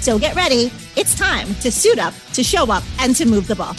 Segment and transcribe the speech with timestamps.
[0.00, 0.72] So get ready.
[0.96, 3.74] It's time to suit up, to show up, and to move the ball.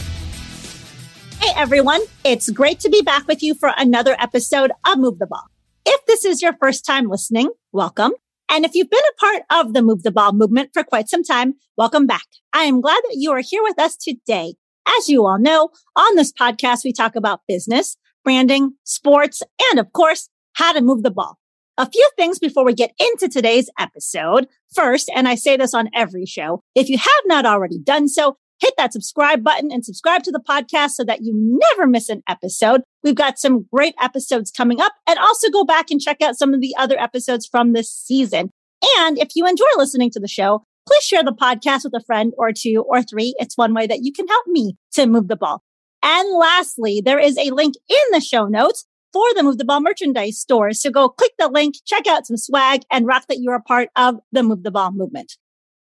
[1.40, 2.02] Hey, everyone.
[2.23, 5.44] It's great to be back with you for another episode of Move the Ball.
[5.84, 8.12] If this is your first time listening, welcome.
[8.50, 11.23] And if you've been a part of the Move the Ball movement for quite some
[11.23, 12.28] time, welcome back.
[12.53, 14.53] I am glad that you are here with us today.
[15.00, 19.92] As you all know, on this podcast, we talk about business, branding, sports, and of
[19.94, 21.40] course, how to move the ball.
[21.81, 24.45] A few things before we get into today's episode.
[24.76, 28.38] First, and I say this on every show, if you have not already done so,
[28.59, 32.22] hit that subscribe button and subscribe to the podcast so that you never miss an
[32.30, 32.81] episode.
[33.03, 36.53] We've got some great episodes coming up and also go back and check out some
[36.53, 38.52] of the other episodes from this season.
[39.00, 42.31] And if you enjoy listening to the show, please share the podcast with a friend
[42.38, 43.34] or two or three.
[43.39, 45.63] It's one way that you can help me to move the ball.
[46.03, 49.81] And lastly, there is a link in the show notes for the Move the Ball
[49.81, 50.73] merchandise store.
[50.73, 53.90] So go click the link, check out some swag and rock that you're a part
[53.95, 55.38] of the Move the Ball movement.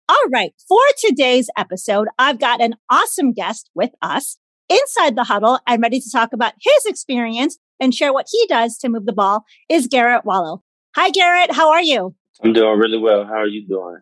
[0.08, 0.54] All right.
[0.68, 6.00] For today's episode, I've got an awesome guest with us inside the huddle and ready
[6.00, 9.88] to talk about his experience and share what he does to move the ball is
[9.88, 10.64] Garret Wallow.
[10.96, 11.52] Hi, Garret.
[11.52, 12.16] How are you?
[12.44, 13.26] I'm doing really well.
[13.26, 13.98] How are you doing?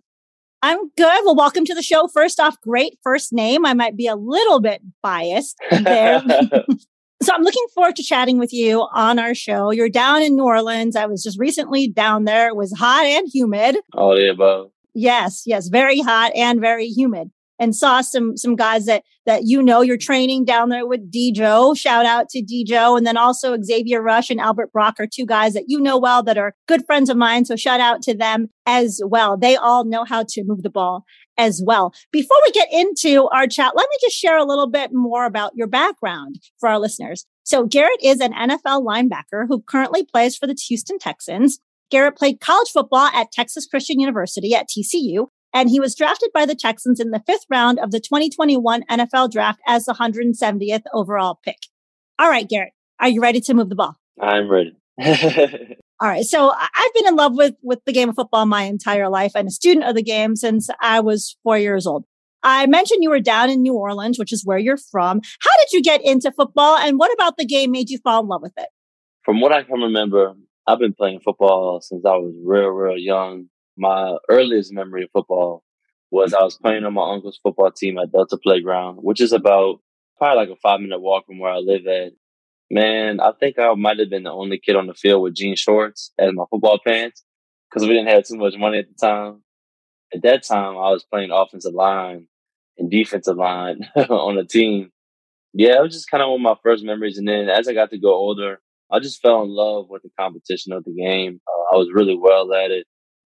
[0.61, 1.21] I'm good.
[1.23, 2.07] Well, welcome to the show.
[2.07, 3.65] First off, great first name.
[3.65, 6.23] I might be a little bit biased there.
[7.21, 9.71] So I'm looking forward to chatting with you on our show.
[9.71, 10.95] You're down in New Orleans.
[10.95, 12.47] I was just recently down there.
[12.47, 13.77] It was hot and humid.
[13.93, 14.71] All the above.
[14.93, 17.29] Yes, yes, very hot and very humid.
[17.59, 21.73] And saw some some guys that that you know you're training down there with Joe.
[21.73, 25.53] Shout out to Joe, and then also Xavier Rush and Albert Brock are two guys
[25.53, 27.45] that you know well that are good friends of mine.
[27.45, 29.37] So shout out to them as well.
[29.37, 31.03] They all know how to move the ball
[31.37, 31.93] as well.
[32.11, 35.55] Before we get into our chat, let me just share a little bit more about
[35.55, 37.25] your background for our listeners.
[37.43, 41.59] So Garret is an NFL linebacker who currently plays for the Houston Texans.
[41.89, 46.45] Garret played college football at Texas Christian University at TCU, and he was drafted by
[46.45, 51.39] the Texans in the fifth round of the 2021 NFL draft as the 170th overall
[51.43, 51.57] pick.
[52.19, 53.95] All right, Garret, are you ready to move the ball?
[54.21, 54.75] I'm ready.
[55.99, 56.23] All right.
[56.23, 59.47] So I've been in love with, with the game of football my entire life and
[59.47, 62.05] a student of the game since I was four years old.
[62.43, 65.21] I mentioned you were down in New Orleans, which is where you're from.
[65.39, 68.27] How did you get into football and what about the game made you fall in
[68.27, 68.67] love with it?
[69.23, 70.35] From what I can remember,
[70.67, 73.47] I've been playing football since I was real, real young.
[73.75, 75.63] My earliest memory of football
[76.11, 79.79] was I was playing on my uncle's football team at Delta Playground, which is about
[80.17, 82.13] probably like a five minute walk from where I live at.
[82.69, 85.55] Man, I think I might have been the only kid on the field with jean
[85.55, 87.23] shorts and my football pants
[87.69, 89.41] because we didn't have too much money at the time.
[90.13, 92.27] At that time, I was playing offensive line
[92.77, 94.91] and defensive line on the team.
[95.53, 97.17] Yeah, it was just kind of one of my first memories.
[97.17, 98.59] And then as I got to go older,
[98.91, 101.39] I just fell in love with the competition of the game.
[101.47, 102.85] Uh, I was really well at it.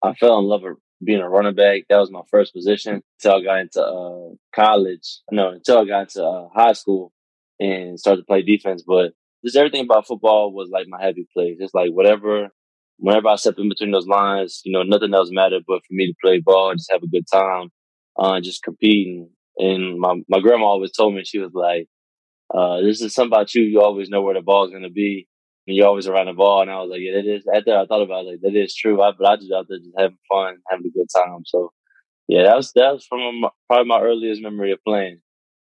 [0.03, 1.83] I fell in love with being a running back.
[1.89, 5.19] That was my first position until I got into uh, college.
[5.31, 7.11] No, until I got into uh, high school
[7.59, 8.83] and started to play defense.
[8.85, 9.11] But
[9.43, 11.57] just everything about football was like my happy place.
[11.59, 12.49] It's like whatever,
[12.97, 16.07] whenever I step in between those lines, you know, nothing else mattered but for me
[16.07, 17.69] to play ball, and just have a good time,
[18.19, 19.29] uh, just competing.
[19.57, 21.87] And my, my grandma always told me, she was like,
[22.53, 23.63] uh, this is something about you.
[23.63, 25.27] You always know where the ball's going to be.
[25.65, 26.61] And you're always around the ball.
[26.61, 28.73] And I was like, yeah, that is, after I thought about it, like, that is
[28.73, 29.01] true.
[29.01, 31.41] I, but I just out there just having fun, having a good time.
[31.45, 31.73] So
[32.29, 35.19] yeah, that was, that was from my, probably my earliest memory of playing.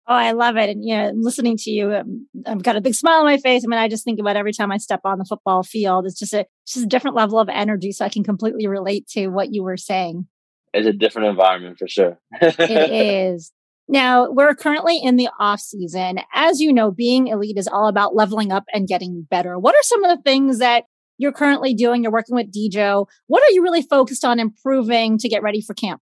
[0.08, 0.70] Oh, I love it.
[0.70, 3.64] And, you know, listening to you, um, I've got a big smile on my face.
[3.64, 6.18] I mean, I just think about every time I step on the football field, it's
[6.18, 7.90] just a, it's just a different level of energy.
[7.90, 10.28] So I can completely relate to what you were saying.
[10.72, 12.20] It's a different environment for sure.
[12.40, 12.90] it
[13.34, 13.52] is.
[13.88, 16.20] Now we're currently in the off season.
[16.32, 19.58] As you know, being elite is all about leveling up and getting better.
[19.58, 20.84] What are some of the things that
[21.18, 22.02] you're currently doing?
[22.02, 23.06] You're working with Dejo.
[23.26, 26.00] What are you really focused on improving to get ready for camp?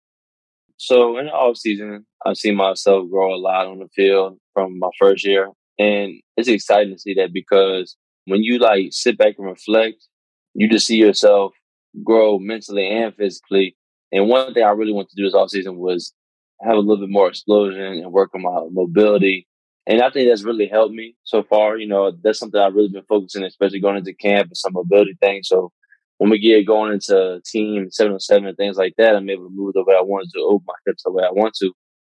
[0.78, 4.78] So in the off season, I've seen myself grow a lot on the field from
[4.78, 5.50] my first year.
[5.78, 7.96] And it's exciting to see that because
[8.26, 9.96] when you like sit back and reflect,
[10.54, 11.52] you just see yourself
[12.04, 13.76] grow mentally and physically.
[14.12, 16.12] And one thing I really want to do this off season was
[16.62, 19.46] have a little bit more explosion and work on my mobility.
[19.86, 21.76] And I think that's really helped me so far.
[21.76, 25.16] You know, that's something I've really been focusing, especially going into camp and some mobility
[25.20, 25.48] things.
[25.48, 25.72] So
[26.18, 29.44] when we get going into team seven on seven and things like that, I'm able
[29.48, 31.72] to move the way I want to, open my hips the way I want to.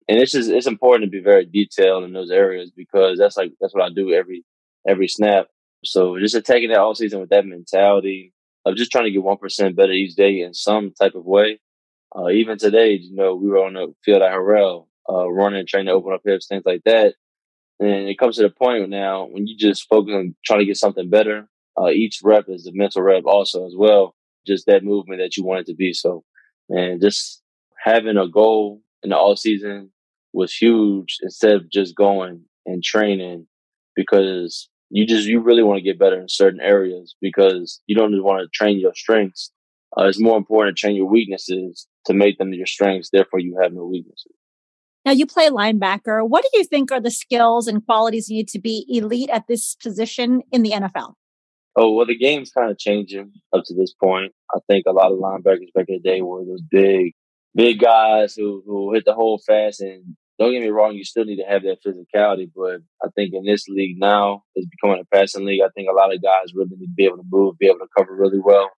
[0.09, 3.53] and it's just it's important to be very detailed in those areas because that's like
[3.61, 4.45] that's what I do every
[4.87, 5.47] every snap.
[5.85, 8.33] So just attacking that all season with that mentality
[8.65, 11.61] of just trying to get one percent better each day in some type of way.
[12.17, 15.87] Uh, even today, you know, we were on the field at Harrell, uh, running, trying
[15.87, 17.15] to open up hips, things like that.
[17.81, 20.77] And it comes to the point now when you just focus on trying to get
[20.77, 21.49] something better.
[21.81, 24.15] Uh, each rep is a mental rep also as well.
[24.47, 25.93] Just that movement that you want it to be.
[25.93, 26.25] So,
[26.69, 27.43] man, just
[27.83, 29.91] having a goal in the all season
[30.33, 33.47] was huge instead of just going and training
[33.95, 38.13] because you just you really want to get better in certain areas because you don't
[38.13, 39.51] just want to train your strengths.
[39.97, 43.11] Uh, it's more important to train your weaknesses to make them your strengths.
[43.11, 44.33] Therefore, you have no weaknesses.
[45.05, 46.27] Now, you play linebacker.
[46.27, 49.49] What do you think are the skills and qualities you need to be elite at
[49.49, 51.15] this position in the NFL?
[51.75, 54.33] Oh, well, the game's kind of changing up to this point.
[54.55, 57.13] I think a lot of linebackers back in the day were those big,
[57.55, 59.81] big guys who, who hit the hole fast.
[59.81, 62.51] And don't get me wrong, you still need to have that physicality.
[62.55, 65.63] But I think in this league now, it's becoming a passing league.
[65.65, 67.79] I think a lot of guys really need to be able to move, be able
[67.79, 68.71] to cover really well.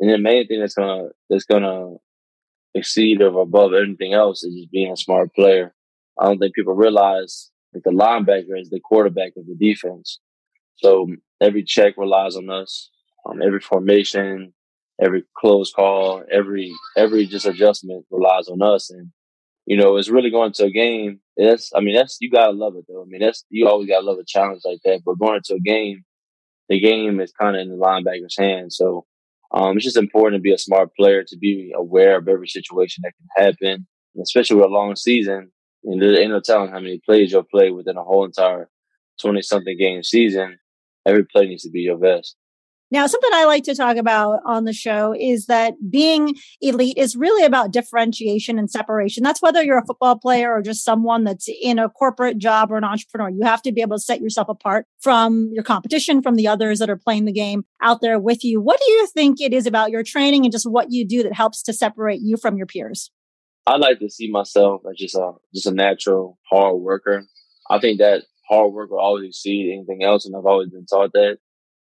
[0.00, 1.94] And the main thing that's gonna that's gonna
[2.74, 5.72] exceed or above anything else is just being a smart player.
[6.20, 10.20] I don't think people realize that the linebacker is the quarterback of the defense.
[10.76, 11.08] So
[11.40, 12.90] every check relies on us.
[13.26, 14.52] Um, every formation,
[15.02, 18.90] every close call, every every just adjustment relies on us.
[18.90, 19.10] And
[19.66, 21.20] you know, it's really going to a game.
[21.36, 23.02] That's I mean, that's you gotta love it though.
[23.02, 25.00] I mean, that's you always gotta love a challenge like that.
[25.04, 26.04] But going into a game,
[26.68, 28.76] the game is kind of in the linebacker's hands.
[28.76, 29.06] So
[29.52, 33.02] um, it's just important to be a smart player to be aware of every situation
[33.04, 35.50] that can happen, and especially with a long season.
[35.84, 38.68] And there ain't no telling how many plays you'll play within a whole entire
[39.20, 40.58] twenty something game season.
[41.06, 42.36] Every play needs to be your best.
[42.90, 47.16] Now, something I like to talk about on the show is that being elite is
[47.16, 49.24] really about differentiation and separation.
[49.24, 52.76] That's whether you're a football player or just someone that's in a corporate job or
[52.76, 53.30] an entrepreneur.
[53.30, 56.78] You have to be able to set yourself apart from your competition, from the others
[56.78, 58.60] that are playing the game out there with you.
[58.60, 61.34] What do you think it is about your training and just what you do that
[61.34, 63.10] helps to separate you from your peers?
[63.66, 67.24] I like to see myself as just a just a natural hard worker.
[67.70, 71.12] I think that hard work will always exceed anything else, and I've always been taught
[71.12, 71.38] that.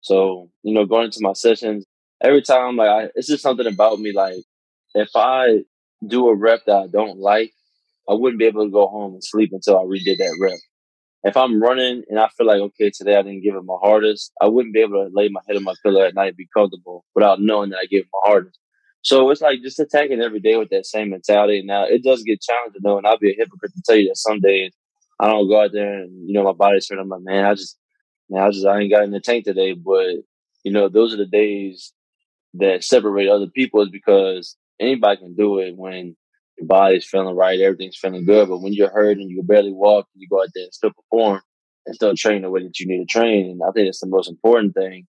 [0.01, 1.85] So, you know, going into my sessions,
[2.21, 4.11] every time, like, I, it's just something about me.
[4.13, 4.43] Like,
[4.93, 5.59] if I
[6.05, 7.51] do a rep that I don't like,
[8.09, 10.59] I wouldn't be able to go home and sleep until I redid that rep.
[11.23, 14.33] If I'm running and I feel like, okay, today I didn't give it my hardest,
[14.41, 16.49] I wouldn't be able to lay my head on my pillow at night and be
[16.53, 18.59] comfortable without knowing that I gave my hardest.
[19.03, 21.63] So it's like just attacking every day with that same mentality.
[21.65, 24.17] Now it does get challenging though, and I'll be a hypocrite to tell you that
[24.17, 24.73] some days
[25.23, 27.03] I don't go out there and you know my body's hurting.
[27.03, 27.77] I'm like, man, I just
[28.29, 30.07] Man, I just I ain't got in the tank today, but
[30.65, 31.93] you know, those are the days
[32.55, 36.15] that separate other people is because anybody can do it when
[36.57, 38.49] your body's feeling right, everything's feeling good.
[38.49, 40.91] But when you're hurt and you can barely walk, you go out there and still
[40.91, 41.41] perform
[41.85, 43.51] and still train the way that you need to train.
[43.51, 45.07] And I think that's the most important thing.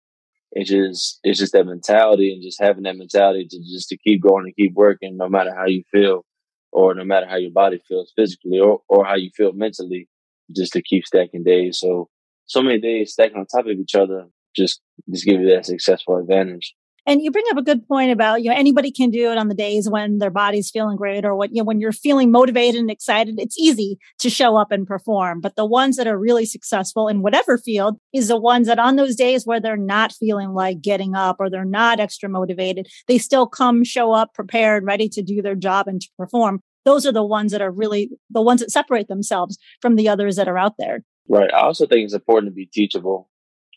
[0.52, 4.22] It's just it's just that mentality and just having that mentality to just to keep
[4.22, 6.24] going and keep working no matter how you feel
[6.74, 10.08] or no matter how your body feels physically or, or how you feel mentally,
[10.54, 11.78] just to keep stacking days.
[11.78, 12.08] So
[12.46, 14.80] so many days stacking on top of each other just
[15.12, 16.74] just give you that successful advantage.
[17.06, 19.48] And you bring up a good point about, you know, anybody can do it on
[19.48, 22.80] the days when their body's feeling great or what, you know, when you're feeling motivated
[22.80, 25.40] and excited, it's easy to show up and perform.
[25.40, 28.96] But the ones that are really successful in whatever field is the ones that on
[28.96, 33.18] those days where they're not feeling like getting up or they're not extra motivated, they
[33.18, 36.60] still come, show up prepared, ready to do their job and to perform.
[36.86, 40.36] Those are the ones that are really the ones that separate themselves from the others
[40.36, 41.02] that are out there.
[41.28, 41.52] Right.
[41.52, 43.28] I also think it's important to be teachable.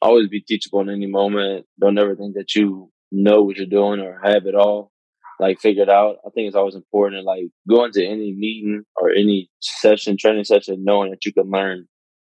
[0.02, 1.66] Always be teachable in any moment.
[1.80, 4.92] Don't ever think that you know what you're doing or have it all
[5.40, 6.18] like figured out.
[6.26, 10.46] I think it's always important to like go into any meeting or any session, training
[10.46, 11.88] session, knowing that you can learn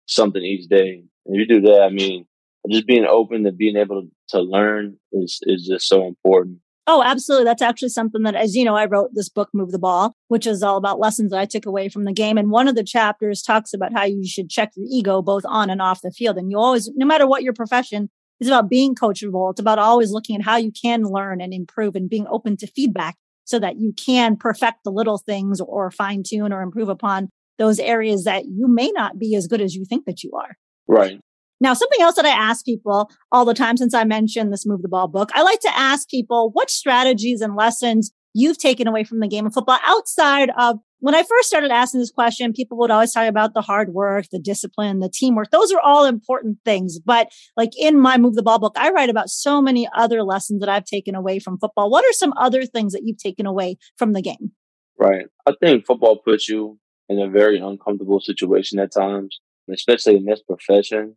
[0.08, 1.04] something each day.
[1.26, 2.26] And if you do that, I mean,
[2.70, 6.60] just being open to being able to learn is is just so important.
[6.90, 7.44] Oh, absolutely.
[7.44, 10.48] That's actually something that, as you know, I wrote this book, Move the Ball, which
[10.48, 12.38] is all about lessons that I took away from the game.
[12.38, 15.70] And one of the chapters talks about how you should check your ego both on
[15.70, 16.38] and off the field.
[16.38, 19.52] And you always, no matter what your profession, it's about being coachable.
[19.52, 22.68] It's about always looking at how you can learn and improve and being open to
[22.68, 23.16] feedback
[23.46, 27.80] so that you can perfect the little things or fine tune or improve upon those
[27.80, 30.56] areas that you may not be as good as you think that you are.
[30.88, 31.20] Right.
[31.60, 34.84] Now, something else that I ask people all the time since I mentioned this Move
[34.84, 39.04] the Ball book, I like to ask people what strategies and lessons you've taken away
[39.04, 42.78] from the game of football outside of when I first started asking this question, people
[42.78, 45.52] would always talk about the hard work, the discipline, the teamwork.
[45.52, 47.00] Those are all important things.
[47.00, 50.60] But like in my Move the Ball book, I write about so many other lessons
[50.62, 51.90] that I've taken away from football.
[51.90, 54.52] What are some other things that you've taken away from the game?
[55.00, 55.28] Right.
[55.46, 59.40] I think football puts you in a very uncomfortable situation at times,
[59.72, 61.16] especially in this profession.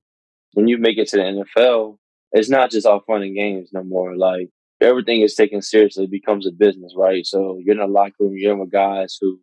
[0.52, 1.96] When you make it to the NFL,
[2.32, 4.16] it's not just all fun and games no more.
[4.16, 7.24] Like everything is taken seriously, it becomes a business, right?
[7.24, 9.40] So you're in a locker room, you're in with guys who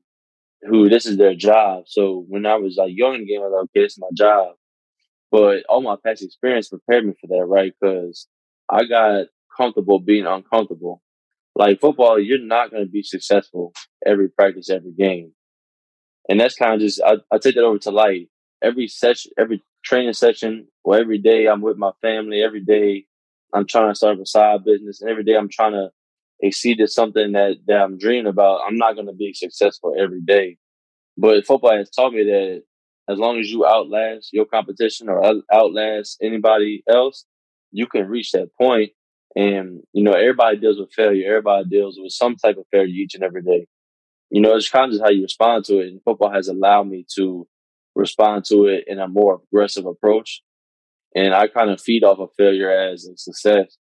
[0.63, 1.83] who this is their job.
[1.87, 3.99] So when I was like young in the game, I was like, okay, this is
[3.99, 4.55] my job.
[5.31, 7.73] But all my past experience prepared me for that, right?
[7.79, 8.27] Because
[8.69, 11.01] I got comfortable being uncomfortable.
[11.55, 13.73] Like football, you're not going to be successful
[14.05, 15.33] every practice, every game.
[16.29, 18.27] And that's kind of just, I, I take that over to life.
[18.61, 23.05] Every session, every training session, or every day I'm with my family, every day
[23.53, 25.89] I'm trying to start a side business, and every day I'm trying to
[26.39, 28.61] exceed to something that, that I'm dreaming about.
[28.67, 30.57] I'm not going to be successful every day.
[31.17, 32.63] But football has taught me that
[33.09, 37.25] as long as you outlast your competition or outlast anybody else,
[37.71, 38.91] you can reach that point.
[39.35, 41.27] And, you know, everybody deals with failure.
[41.27, 43.67] Everybody deals with some type of failure each and every day.
[44.29, 45.87] You know, it's kind of just how you respond to it.
[45.87, 47.47] And football has allowed me to
[47.95, 50.41] respond to it in a more aggressive approach.
[51.15, 53.77] And I kind of feed off of failure as a success.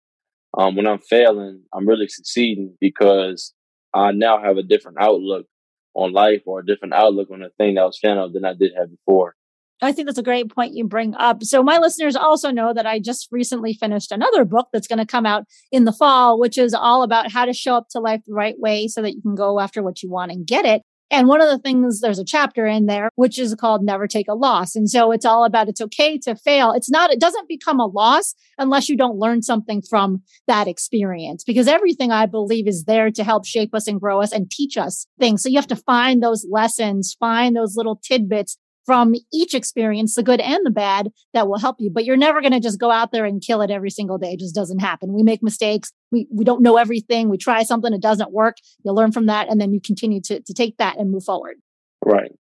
[0.56, 3.52] Um, when I'm failing, I'm really succeeding because
[3.92, 5.46] I now have a different outlook
[5.94, 8.54] on life or a different outlook on the thing that I was of than I
[8.54, 9.34] did have before.
[9.82, 11.42] I think that's a great point you bring up.
[11.42, 15.06] So, my listeners also know that I just recently finished another book that's going to
[15.06, 18.22] come out in the fall, which is all about how to show up to life
[18.26, 20.82] the right way so that you can go after what you want and get it.
[21.10, 24.28] And one of the things, there's a chapter in there, which is called Never Take
[24.28, 24.74] a Loss.
[24.74, 26.72] And so it's all about it's okay to fail.
[26.72, 31.44] It's not, it doesn't become a loss unless you don't learn something from that experience
[31.44, 34.76] because everything I believe is there to help shape us and grow us and teach
[34.76, 35.42] us things.
[35.42, 40.22] So you have to find those lessons, find those little tidbits from each experience, the
[40.22, 41.90] good and the bad, that will help you.
[41.90, 44.32] But you're never going to just go out there and kill it every single day.
[44.32, 45.12] It just doesn't happen.
[45.12, 45.92] We make mistakes.
[46.12, 47.28] We, we don't know everything.
[47.28, 48.56] We try something, it doesn't work.
[48.84, 51.56] You learn from that, and then you continue to, to take that and move forward.
[52.04, 52.32] Right.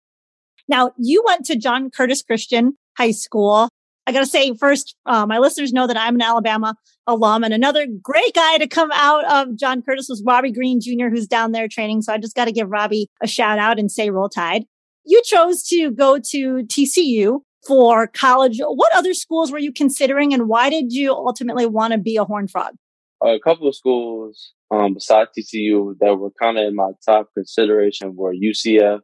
[0.68, 3.68] Now, you went to John Curtis Christian High School.
[4.06, 6.74] I got to say first, uh, my listeners know that I'm an Alabama
[7.06, 11.08] alum and another great guy to come out of John Curtis was Robbie Green Jr.,
[11.08, 12.02] who's down there training.
[12.02, 14.66] So I just got to give Robbie a shout out and say roll tide
[15.04, 18.60] you chose to go to TCU for college.
[18.60, 22.24] What other schools were you considering and why did you ultimately want to be a
[22.24, 22.74] Horned Frog?
[23.22, 28.16] A couple of schools um, besides TCU that were kind of in my top consideration
[28.16, 29.00] were UCF.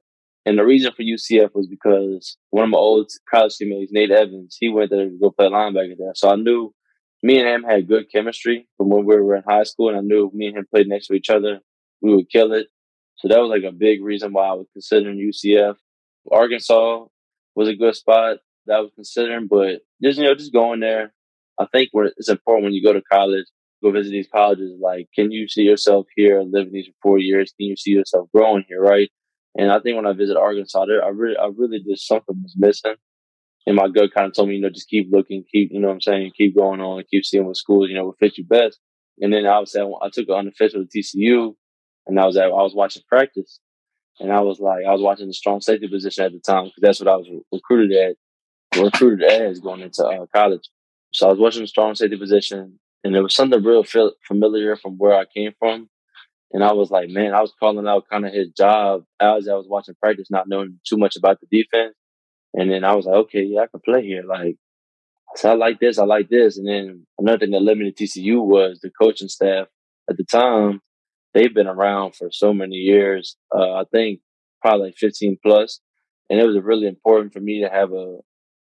[0.46, 4.56] And the reason for UCF was because one of my old college teammates, Nate Evans,
[4.58, 6.12] he went there to go play linebacker there.
[6.14, 6.74] So I knew
[7.22, 9.90] me and him had good chemistry from when we were in high school.
[9.90, 11.60] And I knew me and him played next to each other,
[12.00, 12.68] we would kill it.
[13.16, 15.74] So that was like a big reason why I was considering UCF.
[16.30, 17.06] Arkansas
[17.54, 21.12] was a good spot that I was considering, but just you know, just going there.
[21.58, 23.44] I think it's important when you go to college,
[23.82, 24.72] go visit these colleges.
[24.80, 27.52] Like, can you see yourself here living these for four years?
[27.58, 29.10] Can you see yourself growing here, right?
[29.56, 32.54] And I think when I visited Arkansas, there, I really, I really just something was
[32.56, 32.94] missing.
[33.66, 35.88] And my gut kind of told me, you know, just keep looking, keep, you know
[35.88, 38.44] what I'm saying, keep going on, keep seeing what schools, you know, will fit you
[38.44, 38.78] best.
[39.20, 41.54] And then obviously I, I took an unofficial to TCU
[42.06, 43.60] and I was at, I was watching practice
[44.20, 46.82] and I was like, I was watching the strong safety position at the time because
[46.82, 50.68] that's what I was recruited at, recruited as going into uh, college.
[51.12, 53.84] So I was watching the strong safety position, and there was something real
[54.28, 55.88] familiar from where I came from.
[56.52, 59.54] And I was like, man, I was calling out kind of his job as I
[59.54, 61.94] was watching practice, not knowing too much about the defense.
[62.54, 64.24] And then I was like, okay, yeah, I can play here.
[64.24, 64.56] Like,
[65.36, 66.58] said, I like this, I like this.
[66.58, 69.68] And then another thing that led me to TCU was the coaching staff
[70.08, 70.80] at the time
[71.34, 73.36] they've been around for so many years.
[73.54, 74.20] Uh, I think
[74.62, 75.80] probably like 15 plus,
[76.28, 78.18] and it was really important for me to have a,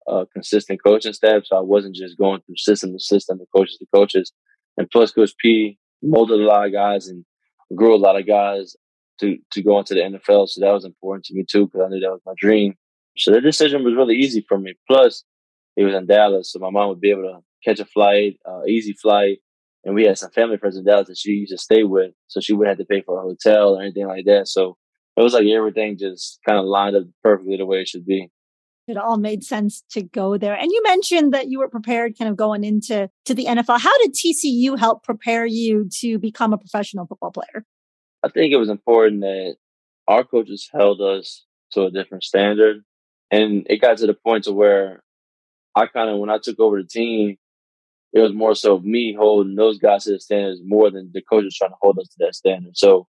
[0.07, 1.43] a consistent coaching staff.
[1.45, 4.31] So I wasn't just going through system to system, to coaches to coaches.
[4.77, 7.25] And plus, Coach P molded a lot of guys and
[7.75, 8.75] grew a lot of guys
[9.19, 10.49] to to go into the NFL.
[10.49, 12.75] So that was important to me too, because I knew that was my dream.
[13.17, 14.73] So the decision was really easy for me.
[14.87, 15.23] Plus,
[15.75, 18.63] it was in Dallas, so my mom would be able to catch a flight, uh,
[18.67, 19.39] easy flight,
[19.83, 22.39] and we had some family friends in Dallas that she used to stay with, so
[22.39, 24.47] she wouldn't have to pay for a hotel or anything like that.
[24.47, 24.77] So
[25.17, 28.29] it was like everything just kind of lined up perfectly the way it should be.
[28.87, 30.55] It all made sense to go there.
[30.55, 33.79] And you mentioned that you were prepared kind of going into to the NFL.
[33.79, 37.63] How did TCU help prepare you to become a professional football player?
[38.23, 39.55] I think it was important that
[40.07, 42.77] our coaches held us to a different standard.
[43.29, 45.03] And it got to the point to where
[45.75, 47.37] I kind of, when I took over the team,
[48.13, 51.55] it was more so me holding those guys to the standards more than the coaches
[51.55, 52.77] trying to hold us to that standard.
[52.77, 53.07] So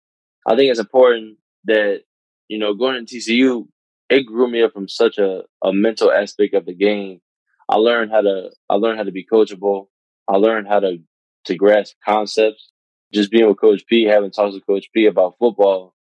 [0.46, 2.02] I think it's important that,
[2.48, 3.68] you know, going to TCU,
[4.10, 7.22] it grew me up from such a, a mental aspect of the game.
[7.70, 9.88] I learned how to I learned how to be coachable.
[10.28, 10.98] I learned how to
[11.46, 12.72] to grasp concepts.
[13.14, 15.96] Just being with Coach P, having talks with Coach P about football.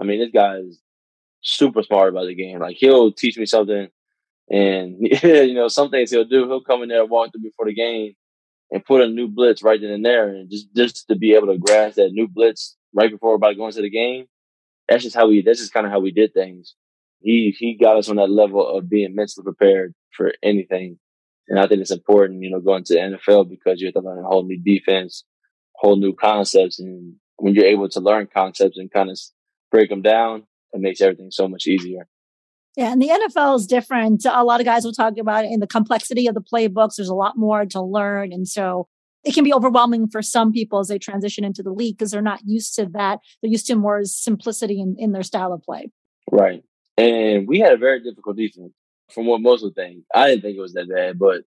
[0.00, 0.80] I mean, this guy is
[1.42, 2.58] super smart about the game.
[2.58, 3.88] Like he'll teach me something,
[4.50, 6.46] and you know some things he'll do.
[6.46, 8.14] He'll come in there, walk through before the game,
[8.70, 11.48] and put a new blitz right then and there, and just just to be able
[11.48, 14.26] to grasp that new blitz right before about to go into the game.
[14.88, 15.42] That's just how we.
[15.42, 16.74] That's just kind of how we did things.
[17.20, 20.98] He he got us on that level of being mentally prepared for anything,
[21.48, 24.00] and I think it's important, you know, going to the NFL because you have to
[24.00, 25.24] learn a whole new defense,
[25.74, 29.18] whole new concepts, and when you're able to learn concepts and kind of
[29.70, 32.06] break them down, it makes everything so much easier.
[32.76, 34.24] Yeah, and the NFL is different.
[34.24, 36.96] A lot of guys will talk about it in the complexity of the playbooks.
[36.96, 38.32] There's a lot more to learn.
[38.32, 38.88] And so
[39.22, 42.20] it can be overwhelming for some people as they transition into the league because they're
[42.20, 43.20] not used to that.
[43.40, 45.90] They're used to more simplicity in, in their style of play.
[46.30, 46.64] Right.
[46.96, 48.72] And we had a very difficult defense
[49.12, 50.04] from what most would think.
[50.12, 51.42] I didn't think it was that bad, but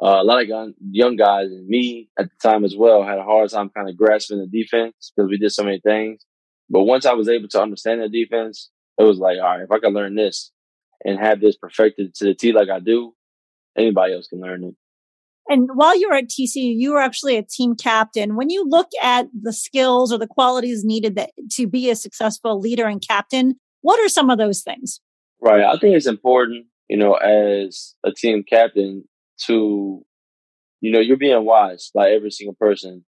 [0.00, 3.18] uh, a lot of young, young guys and me at the time as well had
[3.18, 6.24] a hard time kind of grasping the defense because we did so many things.
[6.70, 9.72] But once I was able to understand the defense, it was like, all right, if
[9.72, 10.52] I can learn this
[11.04, 13.14] and have this perfected to the T like I do,
[13.76, 14.74] anybody else can learn it.
[15.48, 18.36] And while you were at TCU, you were actually a team captain.
[18.36, 22.60] When you look at the skills or the qualities needed that, to be a successful
[22.60, 25.00] leader and captain, what are some of those things?
[25.40, 25.64] Right.
[25.64, 29.04] I think it's important, you know, as a team captain
[29.46, 30.04] to,
[30.80, 33.04] you know, you're being watched by every single person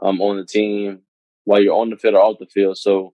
[0.00, 1.00] um, on the team
[1.44, 2.78] while you're on the field or off the field.
[2.78, 3.12] So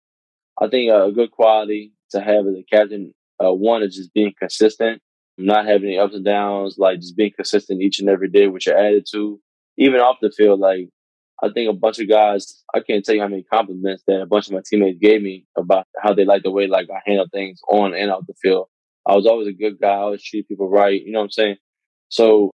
[0.61, 4.33] I think a good quality to have as a captain, uh, one is just being
[4.39, 5.01] consistent,
[5.37, 8.67] not having any ups and downs, like just being consistent each and every day with
[8.67, 9.39] your attitude.
[9.77, 10.89] Even off the field, like
[11.43, 14.27] I think a bunch of guys, I can't tell you how many compliments that a
[14.27, 17.27] bunch of my teammates gave me about how they like the way like I handle
[17.33, 18.67] things on and off the field.
[19.07, 19.91] I was always a good guy.
[19.91, 21.01] I always treat people right.
[21.01, 21.57] You know what I'm saying?
[22.09, 22.51] So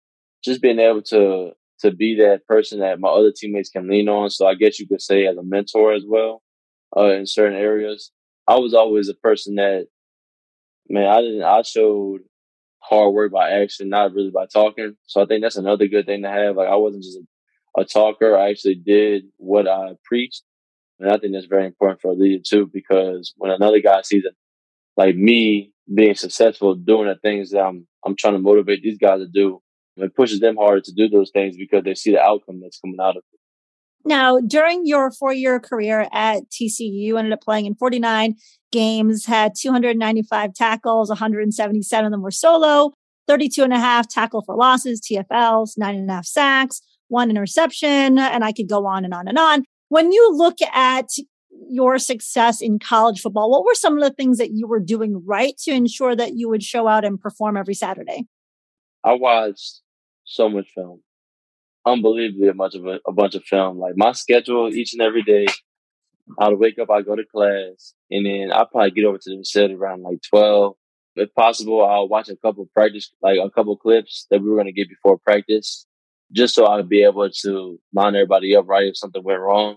[0.45, 4.31] just being able to to be that person that my other teammates can lean on.
[4.31, 6.43] So I guess you could say as a mentor as well
[6.97, 8.11] uh, in certain areas.
[8.47, 9.87] I was always a person that,
[10.89, 11.43] man, I didn't.
[11.43, 12.21] I showed
[12.81, 14.97] hard work by action, not really by talking.
[15.07, 16.57] So I think that's another good thing to have.
[16.57, 18.37] Like I wasn't just a, a talker.
[18.37, 20.43] I actually did what I preached,
[21.01, 22.71] and I think that's very important for a leader too.
[22.73, 24.35] Because when another guy sees it,
[24.97, 29.21] like me being successful doing the things that I'm I'm trying to motivate these guys
[29.21, 29.63] to do,
[29.97, 33.01] it pushes them harder to do those things because they see the outcome that's coming
[33.01, 33.41] out of it.
[34.05, 38.37] Now, during your four year career at TCU, you ended up playing in 49
[38.73, 42.93] games, had 295 tackles, 177 of them were solo,
[43.29, 48.19] 32 and a half tackle for losses, TFLs, nine and a half sacks, one interception,
[48.19, 49.65] and I could go on and on and on.
[49.89, 51.09] When you look at
[51.69, 55.23] your success in college football, what were some of the things that you were doing
[55.25, 58.27] right to ensure that you would show out and perform every Saturday?
[59.05, 59.81] I watched
[60.25, 61.03] so much film,
[61.87, 63.79] unbelievably much of a, a bunch of film.
[63.79, 65.47] Like my schedule each and every day,
[66.39, 69.39] I'd wake up, I'd go to class, and then I'd probably get over to the
[69.39, 70.77] facility around like twelve.
[71.15, 74.67] If possible, I'll watch a couple practice, like a couple clips that we were going
[74.67, 75.87] to get before practice,
[76.33, 79.77] just so I'd be able to line everybody up right if something went wrong.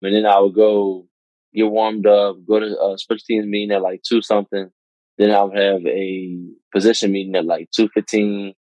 [0.00, 1.06] And then I would go
[1.54, 4.70] get warmed up, go to uh, a special teams meeting at like two something.
[5.18, 6.36] Then I would have a
[6.72, 8.54] position meeting at like two fifteen.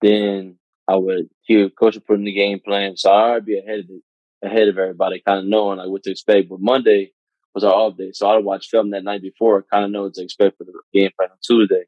[0.00, 0.56] Then
[0.90, 3.80] I would hear coach would put in the game plan, so I would be ahead
[3.80, 3.86] of
[4.42, 6.48] ahead of everybody, kind of knowing like what to expect.
[6.48, 7.12] But Monday
[7.54, 10.14] was our off day, so I'd watch film that night before, kind of know what
[10.14, 11.84] to expect for the game plan on Tuesday.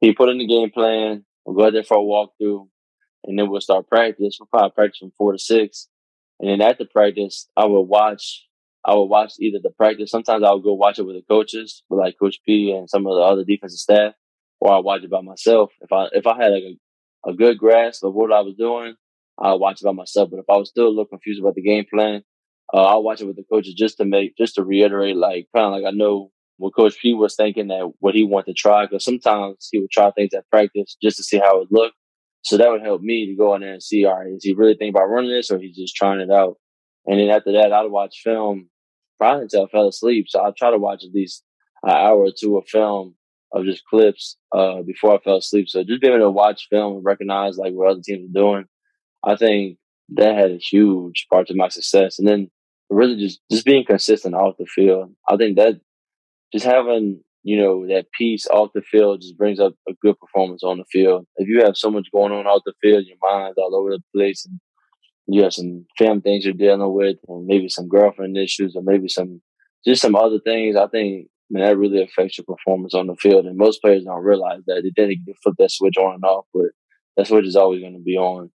[0.00, 1.24] He put in the game plan.
[1.44, 2.68] We'll go out there for a walkthrough,
[3.24, 4.38] and then we'll start practice.
[4.40, 5.88] We'll probably practice from four to six,
[6.40, 8.46] and then after practice, I would watch.
[8.82, 10.10] I would watch either the practice.
[10.10, 13.06] Sometimes I would go watch it with the coaches, with like Coach P and some
[13.06, 14.14] of the other defensive staff,
[14.60, 15.72] or I watch it by myself.
[15.82, 16.78] If I if I had like a
[17.26, 18.94] a good grasp of what I was doing,
[19.38, 20.30] I'll watch it by myself.
[20.30, 22.22] But if I was still a little confused about the game plan,
[22.72, 25.66] uh, I'll watch it with the coaches just to make, just to reiterate, like kind
[25.66, 28.84] of like I know what Coach P was thinking that what he wanted to try.
[28.84, 31.94] Because sometimes he would try things at practice just to see how it looked.
[32.42, 34.54] So that would help me to go in there and see, all right, is he
[34.54, 36.56] really thinking about running this or he's just trying it out?
[37.06, 38.68] And then after that, I'd watch film
[39.18, 40.26] probably until I fell asleep.
[40.28, 41.42] So I'd try to watch at least
[41.82, 43.14] an hour or two of film
[43.52, 45.68] of just clips uh, before I fell asleep.
[45.68, 48.64] So just being able to watch film and recognize like what other teams are doing,
[49.24, 49.78] I think
[50.10, 52.18] that had a huge part to my success.
[52.18, 52.50] And then
[52.90, 55.14] really just just being consistent off the field.
[55.28, 55.80] I think that
[56.52, 60.62] just having you know that piece off the field just brings up a good performance
[60.62, 61.26] on the field.
[61.36, 64.02] If you have so much going on off the field, your mind's all over the
[64.14, 64.58] place, and
[65.26, 69.08] you have some family things you're dealing with, and maybe some girlfriend issues, or maybe
[69.08, 69.40] some
[69.86, 70.76] just some other things.
[70.76, 73.46] I think mean, that really affects your performance on the field.
[73.46, 74.82] And most players don't realize that.
[74.82, 76.66] They didn't flip that switch on and off, but
[77.16, 78.50] that switch is always going to be on.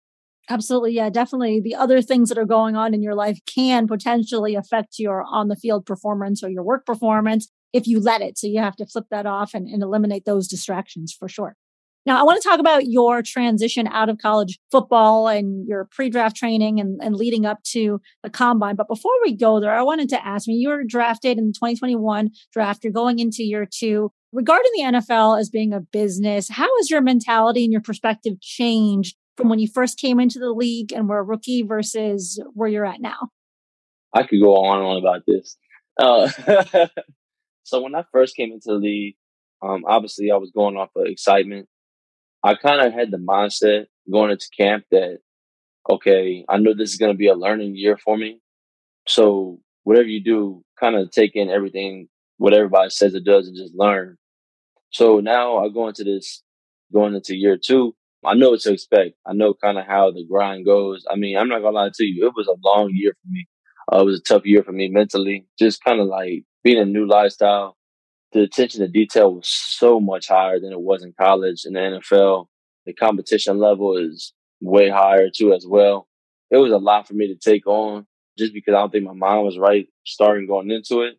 [0.51, 0.93] Absolutely.
[0.95, 1.61] Yeah, definitely.
[1.61, 5.49] The other things that are going on in your life can potentially affect your on
[5.49, 7.49] the field performance or your work performance.
[7.73, 8.39] if you let it.
[8.39, 11.57] So you have to flip that off and, and eliminate those distractions for sure.
[12.05, 16.11] Now, I want to talk about your transition out of college football and your pre
[16.11, 18.75] draft training and, and leading up to the combine.
[18.75, 21.53] But before we go there, I wanted to ask me you were drafted in the
[21.53, 22.83] 2021 draft.
[22.83, 24.11] You're going into year two.
[24.33, 29.15] Regarding the NFL as being a business, how has your mentality and your perspective changed
[29.37, 32.87] from when you first came into the league and were a rookie versus where you're
[32.87, 33.29] at now?
[34.13, 35.57] I could go on and on about this.
[35.99, 36.87] Uh,
[37.63, 39.17] so when I first came into the league,
[39.63, 41.69] um, obviously I was going off of excitement.
[42.45, 45.19] I kind of had the mindset going into camp that,
[45.91, 48.41] okay, I know this is going to be a learning year for me.
[49.09, 53.57] So whatever you do, kind of take in everything, what everybody says it does and
[53.57, 54.17] just learn.
[54.91, 56.43] So now I go into this,
[56.93, 59.15] going into year two, I know what to expect.
[59.27, 61.05] I know kind of how the grind goes.
[61.11, 63.47] I mean, I'm not gonna lie to you, it was a long year for me.
[63.93, 66.85] Uh, it was a tough year for me mentally, just kind of like being a
[66.85, 67.77] new lifestyle.
[68.33, 71.81] The attention to detail was so much higher than it was in college in the
[71.81, 72.47] NFL.
[72.87, 76.09] The competition level is way higher too, as well.
[76.51, 78.07] It was a lot for me to take on
[78.39, 81.17] just because I don't think my mind was right starting going into it.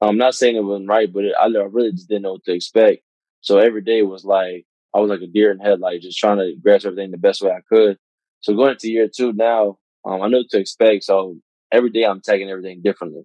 [0.00, 2.52] I'm not saying it wasn't right, but it, I really just didn't know what to
[2.52, 3.02] expect.
[3.40, 6.54] So every day was like, I was like a deer in headlights, just trying to
[6.62, 7.98] grasp everything the best way I could.
[8.40, 11.04] So going into year two now, um, I know what to expect.
[11.04, 11.36] So
[11.72, 13.22] every day I'm taking everything differently.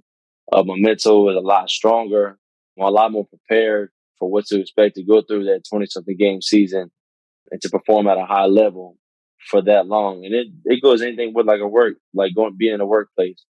[0.52, 2.38] Uh, my mental is a lot stronger.
[2.78, 6.16] I'm a lot more prepared for what to expect to go through that 20 something
[6.18, 6.92] game season
[7.50, 8.98] and to perform at a high level
[9.50, 10.24] for that long.
[10.26, 13.44] And it, it goes anything with like a work, like going, being in a workplace.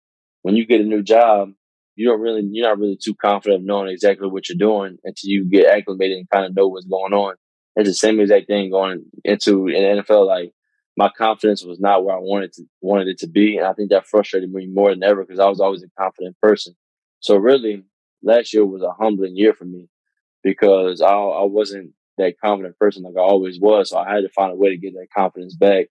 [0.42, 1.50] When you get a new job,
[1.96, 5.28] you don't really, you're not really too confident of knowing exactly what you're doing until
[5.28, 7.35] you get acclimated and kind of know what's going on.
[7.76, 10.26] It's the same exact thing going into an NFL.
[10.26, 10.52] Like
[10.96, 13.90] my confidence was not where I wanted to wanted it to be, and I think
[13.90, 16.74] that frustrated me more than ever because I was always a confident person.
[17.20, 17.85] So really,
[18.22, 19.88] last year was a humbling year for me
[20.42, 23.90] because I, I wasn't that confident person like I always was.
[23.90, 25.87] So I had to find a way to get that confidence back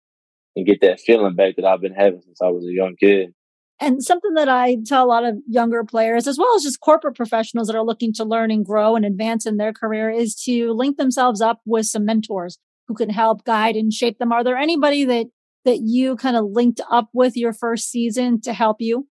[0.56, 3.34] and get that feeling back that I've been having since I was a young kid.
[3.82, 7.15] And something that I tell a lot of younger players, as well as just corporate
[7.15, 10.74] professionals that are looking to learn and grow and advance in their career, is to
[10.74, 14.34] link themselves up with some mentors who can help guide and shape them.
[14.34, 15.28] Are there anybody that
[15.65, 19.08] that you kind of linked up with your first season to help you?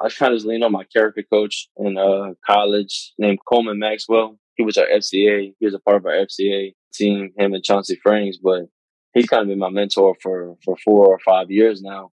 [0.00, 4.38] I kind of leaned on my character coach in uh, college named Coleman Maxwell.
[4.56, 5.54] He was our FCA.
[5.58, 8.62] He was a part of our FCA team, him and Chauncey Franks, but
[9.14, 12.10] he's kind of been my mentor for, for four or five years now.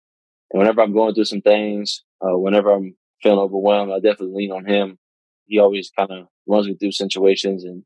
[0.50, 4.52] And whenever I'm going through some things, uh, whenever I'm feeling overwhelmed, I definitely lean
[4.52, 4.98] on him.
[5.46, 7.84] He always kind of runs me through situations and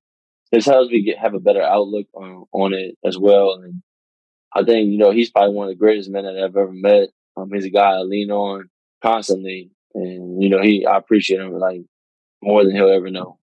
[0.53, 3.61] it helps me get have a better outlook on, on it as well.
[3.63, 3.83] And
[4.55, 7.09] I think, you know, he's probably one of the greatest men that I've ever met.
[7.37, 8.69] Um, he's a guy I lean on
[9.03, 9.71] constantly.
[9.97, 11.83] And, you know, he, I appreciate him like
[12.43, 13.39] more than he'll ever know.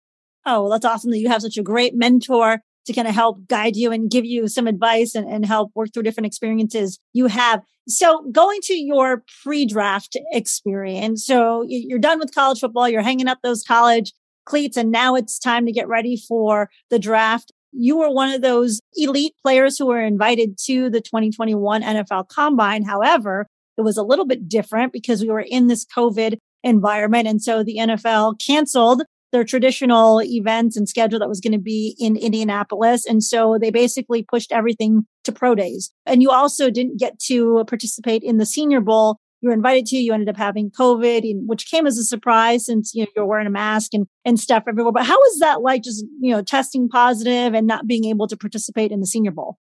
[0.46, 3.48] Oh, well, that's awesome that you have such a great mentor to kind of help
[3.48, 7.28] guide you and give you some advice and, and help work through different experiences you
[7.28, 7.62] have.
[7.88, 11.26] So going to your pre-draft experience.
[11.26, 12.89] So you're done with college football.
[12.89, 14.13] You're hanging up those college
[14.46, 17.52] cleats and now it's time to get ready for the draft.
[17.72, 22.84] You were one of those elite players who were invited to the 2021 NFL combine.
[22.84, 27.28] However, it was a little bit different because we were in this COVID environment.
[27.28, 31.96] And so the NFL canceled their traditional events and schedule that was going to be
[32.00, 33.06] in Indianapolis.
[33.06, 35.92] And so they basically pushed everything to pro days.
[36.06, 39.98] And you also didn't get to participate in the senior bowl you were invited to,
[39.98, 43.46] you ended up having COVID, which came as a surprise since you know you're wearing
[43.46, 44.94] a mask and and stuff everywhere.
[44.94, 45.84] But how was that like?
[45.84, 49.58] Just you know, testing positive and not being able to participate in the Senior Bowl.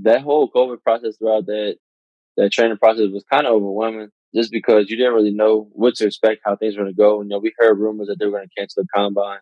[0.00, 1.76] That whole COVID process throughout that
[2.36, 6.06] that training process was kind of overwhelming, just because you didn't really know what to
[6.06, 7.22] expect, how things were going to go.
[7.22, 9.40] You know, we heard rumors that they were going to cancel the combine,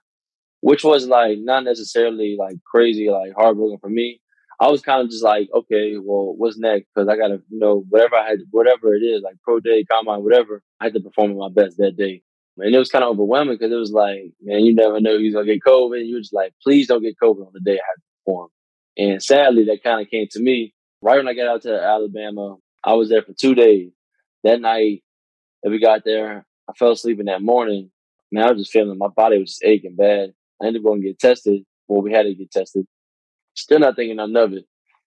[0.61, 4.20] which was like not necessarily like crazy, like heartbroken for me.
[4.59, 6.87] I was kind of just like, okay, well, what's next?
[6.94, 9.85] Because I got to, you know, whatever I had, whatever it is, like pro day,
[9.90, 12.22] combine, whatever, I had to perform my best that day.
[12.59, 15.33] And it was kind of overwhelming because it was like, man, you never know going
[15.33, 16.07] to get COVID.
[16.07, 18.48] You were just like, please don't get COVID on the day I had to perform.
[18.98, 22.57] And sadly, that kind of came to me right when I got out to Alabama.
[22.85, 23.93] I was there for two days.
[24.45, 25.03] That night
[25.62, 27.90] that we got there, I fell asleep in that morning.
[28.33, 30.33] Man, I was just feeling my body was just aching bad.
[30.62, 31.64] I ended up going to get tested.
[31.88, 32.87] Well, we had to get tested.
[33.55, 34.64] Still not thinking nothing of it.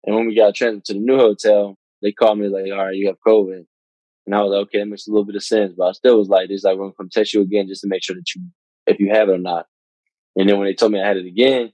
[0.04, 2.94] And when we got transferred to the new hotel, they called me like, all right,
[2.94, 3.64] you have COVID.
[4.26, 5.74] And I was like, okay, that makes a little bit of sense.
[5.76, 7.83] But I still was like, this like, we're going to come test you again just
[7.83, 8.42] to make sure that you,
[8.87, 9.66] if you have it or not.
[10.37, 11.72] And then when they told me I had it again,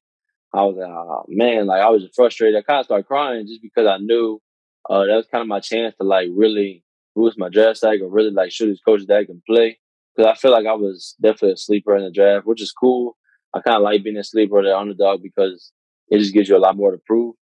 [0.54, 2.56] I was like, oh man, like I was just frustrated.
[2.56, 4.40] I kind of started crying just because I knew
[4.90, 8.08] uh, that was kind of my chance to like really boost my draft stack or
[8.10, 9.78] really like show these coaches that I can play.
[10.16, 13.16] Because I feel like I was definitely a sleeper in the draft, which is cool.
[13.54, 15.72] I kind of like being a sleeper or the underdog because
[16.08, 17.34] it just gives you a lot more to prove.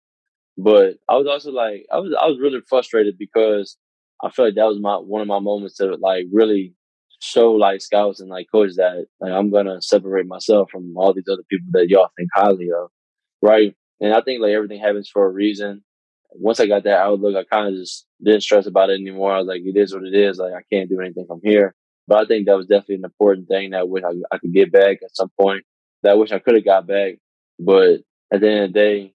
[0.57, 3.77] But I was also like, I was I was really frustrated because
[4.23, 6.75] I feel like that was my one of my moments to like really
[7.21, 11.27] show like scouts and like coaches that like I'm gonna separate myself from all these
[11.31, 12.89] other people that y'all think highly of,
[13.41, 13.73] right?
[14.01, 15.83] And I think like everything happens for a reason.
[16.35, 19.33] Once I got that outlook, I kind of just didn't stress about it anymore.
[19.33, 20.37] I was like, it is what it is.
[20.37, 21.75] Like I can't do anything from here.
[22.07, 24.53] But I think that was definitely an important thing that I wish I, I could
[24.53, 25.63] get back at some point.
[26.01, 27.15] That I wish I could have got back.
[27.59, 29.13] But at the end of the day,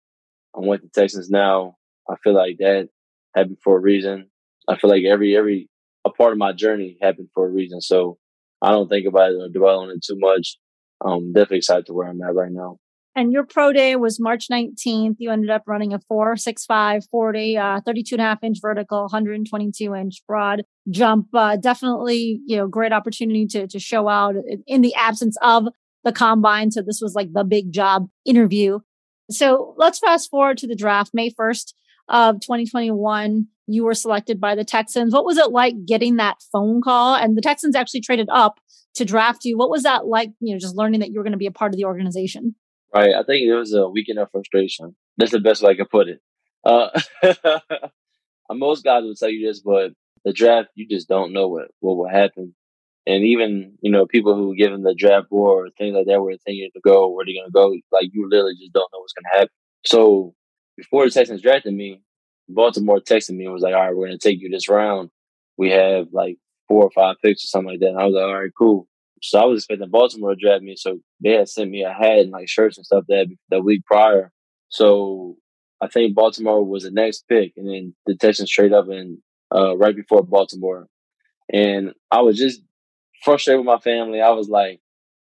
[0.57, 1.77] I went to Texans now.
[2.09, 2.89] I feel like that
[3.35, 4.31] happened for a reason.
[4.69, 5.69] I feel like every every
[6.05, 7.81] a part of my journey happened for a reason.
[7.81, 8.19] So
[8.63, 10.59] I don't think about it or dwell on it too much.
[11.05, 12.79] I'm definitely excited to where I'm at right now.
[13.19, 15.17] And your pro day was March 19th.
[15.19, 19.93] You ended up running a 465 40, uh, 32 and a half inch vertical, 122
[19.93, 21.27] inch broad jump.
[21.35, 24.37] Uh, definitely, you know, great opportunity to, to show out
[24.69, 25.67] in the absence of
[26.05, 26.71] the combine.
[26.71, 28.79] So this was like the big job interview.
[29.33, 31.73] So let's fast forward to the draft, May 1st
[32.09, 33.49] of 2021.
[33.67, 35.13] You were selected by the Texans.
[35.13, 37.17] What was it like getting that phone call?
[37.17, 38.61] And the Texans actually traded up
[38.95, 39.59] to draft you.
[39.59, 41.51] What was that like, you know, just learning that you were going to be a
[41.51, 42.55] part of the organization?
[42.95, 43.15] Right.
[43.15, 44.97] I think it was a weekend of frustration.
[45.19, 46.21] That's the best way I could put it.
[46.65, 46.89] Uh,
[48.51, 49.93] most guys would tell you this, but
[50.25, 52.55] the draft, you just don't know what, what will happen.
[53.07, 56.21] And even, you know, people who give them the draft board or things like that,
[56.21, 58.91] where they're thinking to go, where they're going to go, like you literally just don't
[58.93, 59.55] know what's going to happen.
[59.85, 60.35] So
[60.77, 62.03] before the Texans drafted me,
[62.49, 65.11] Baltimore texted me and was like, all right, we're going to take you this round.
[65.57, 66.37] We have like
[66.69, 67.89] four or five picks or something like that.
[67.89, 68.87] And I was like, all right, cool.
[69.23, 70.77] So I was expecting Baltimore to draft me.
[70.77, 73.85] So they had sent me a hat and like shirts and stuff that that week
[73.87, 74.33] prior.
[74.69, 75.37] So
[75.81, 79.19] I think Baltimore was the next pick, and then the Texans trade up and
[79.55, 80.89] uh, right before Baltimore,
[81.53, 82.61] and I was just
[83.25, 84.21] frustrated with my family.
[84.21, 84.81] I was like,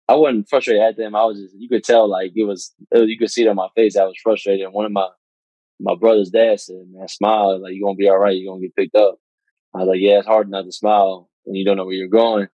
[0.09, 1.15] I wasn't frustrated at them.
[1.15, 3.49] I was just you could tell like it was, it was you could see it
[3.49, 3.97] on my face.
[3.97, 4.65] I was frustrated.
[4.65, 5.09] And one of my
[5.81, 7.61] my brother's dad said, "Man, smile.
[7.61, 8.37] Like you're gonna be all right.
[8.37, 9.19] You're gonna get picked up."
[9.75, 12.09] I was like, "Yeah, it's hard not to smile when you don't know where you're
[12.09, 12.49] going."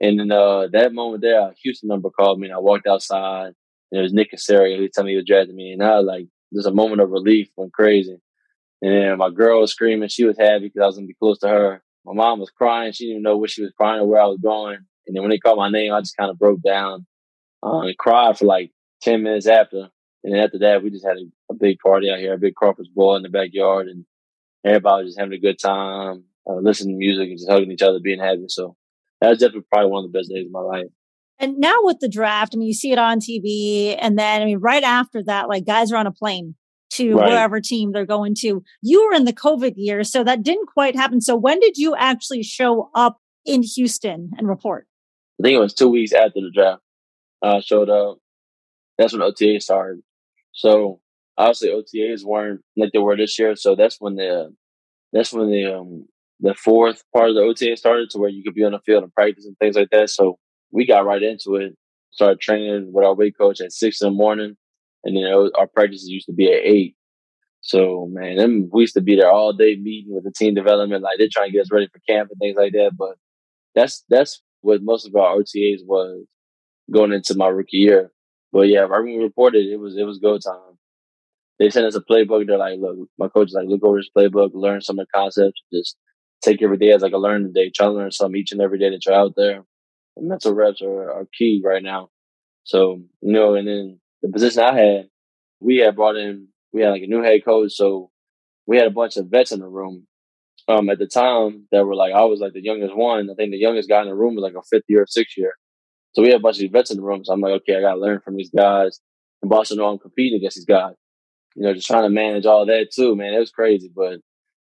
[0.00, 3.52] And then uh, that moment there, a Houston number called me, and I walked outside.
[3.92, 6.26] And it was Nick Caserio who told me he was drafting me, and I like,
[6.52, 8.16] there's a moment of relief, went crazy.
[8.82, 11.38] And then my girl was screaming; she was happy because I was gonna be close
[11.40, 11.82] to her.
[12.04, 14.26] My mom was crying; she didn't even know what she was crying or where I
[14.26, 14.78] was going.
[15.06, 17.06] And then when they called my name, I just kind of broke down
[17.62, 18.70] uh, and cried for like
[19.02, 19.88] ten minutes after.
[20.22, 22.54] And then after that, we just had a, a big party out here, a big
[22.54, 24.04] crawfish boil in the backyard, and
[24.64, 27.82] everybody was just having a good time, uh, listening to music and just hugging each
[27.82, 28.44] other, being happy.
[28.48, 28.76] So
[29.20, 30.86] that was definitely probably one of the best days of my life.
[31.38, 34.44] And now with the draft, I mean, you see it on TV, and then I
[34.44, 36.54] mean, right after that, like guys are on a plane
[36.90, 37.30] to right.
[37.30, 38.62] wherever team they're going to.
[38.82, 41.20] You were in the COVID year, so that didn't quite happen.
[41.20, 44.86] So when did you actually show up in Houston and report?
[45.40, 46.82] I think it was two weeks after the draft.
[47.42, 48.18] I showed up.
[48.98, 50.02] That's when OTA started.
[50.52, 51.00] So
[51.38, 53.56] obviously OTAs weren't like they were this year.
[53.56, 54.54] So that's when the
[55.12, 56.06] that's when the um
[56.40, 59.02] the fourth part of the OTA started to where you could be on the field
[59.02, 60.10] and practice and things like that.
[60.10, 60.38] So
[60.72, 61.74] we got right into it.
[62.12, 64.56] Started training with our weight coach at six in the morning,
[65.04, 66.96] and then was, our practices used to be at eight.
[67.60, 71.02] So man, them we used to be there all day meeting with the team development,
[71.02, 72.92] like they're trying to get us ready for camp and things like that.
[72.98, 73.16] But
[73.74, 76.24] that's that's what most of our OTAs was
[76.90, 78.10] going into my rookie year.
[78.52, 80.78] But yeah, right when we reported, it was it was go time.
[81.58, 82.46] They sent us a playbook.
[82.46, 85.18] They're like, look, my coach is like, look over this playbook, learn some of the
[85.18, 85.96] concepts, just
[86.42, 87.70] take every day as like a learning day.
[87.70, 89.64] Try to learn something each and every day that you're out there.
[90.16, 92.10] And mental reps are, are key right now.
[92.64, 95.08] So, you know, and then the position I had,
[95.60, 97.72] we had brought in, we had like a new head coach.
[97.72, 98.10] So
[98.66, 100.06] we had a bunch of vets in the room.
[100.68, 103.28] Um, at the time that were like, I was like the youngest one.
[103.30, 105.36] I think the youngest guy in the room was like a fifth year or sixth
[105.36, 105.54] year.
[106.12, 107.24] So we had a bunch of vets in the room.
[107.24, 109.00] So I'm like, okay, I got to learn from these guys.
[109.42, 110.94] And Boston know I'm competing against these guys.
[111.56, 113.34] You know, just trying to manage all that too, man.
[113.34, 114.20] It was crazy, but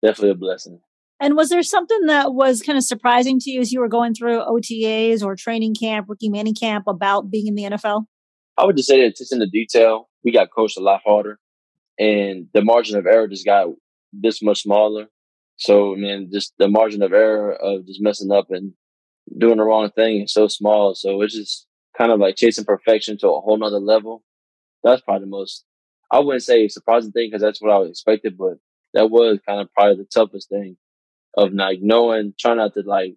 [0.03, 0.81] definitely a blessing.
[1.21, 4.15] And was there something that was kind of surprising to you as you were going
[4.15, 8.07] through OTAs or training camp, rookie mini camp about being in the NFL?
[8.57, 11.39] I would just say that attention to detail, we got coached a lot harder
[11.99, 13.69] and the margin of error just got
[14.13, 15.07] this much smaller.
[15.57, 18.73] So, I mean, just the margin of error of just messing up and
[19.39, 20.95] doing the wrong thing is so small.
[20.95, 24.25] So it's just kind of like chasing perfection to a whole nother level.
[24.83, 25.65] That's probably the most,
[26.11, 28.55] I wouldn't say surprising thing because that's what I was expected, but
[28.95, 30.77] that was kind of probably the toughest thing
[31.37, 33.15] of like knowing, trying not to like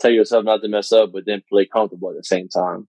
[0.00, 2.88] tell yourself not to mess up, but then play comfortable at the same time.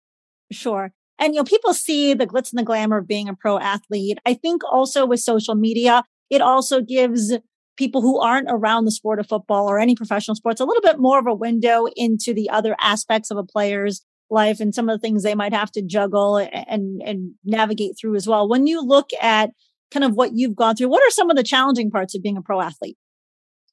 [0.52, 0.92] Sure.
[1.20, 4.20] And you know, people see the glitz and the glamour of being a pro athlete.
[4.26, 7.34] I think also with social media, it also gives
[7.78, 11.00] people who aren't around the sport of football or any professional sports a little bit
[11.00, 15.00] more of a window into the other aspects of a player's life and some of
[15.00, 18.48] the things they might have to juggle and and navigate through as well.
[18.48, 19.52] When you look at
[19.92, 22.38] kind of what you've gone through, what are some of the challenging parts of being
[22.38, 22.98] a pro athlete?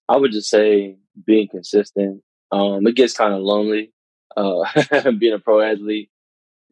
[0.09, 2.23] I would just say being consistent.
[2.53, 3.93] Um, it gets kind of lonely
[4.37, 4.65] uh,
[5.19, 6.11] being a pro athlete.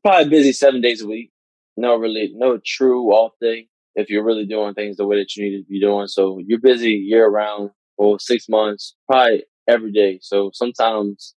[0.02, 1.32] Probably busy seven days a week.
[1.76, 5.44] No, really, no true off day if you're really doing things the way that you
[5.44, 6.06] need to be doing.
[6.08, 10.18] So you're busy year round for six months, probably every day.
[10.22, 11.34] So sometimes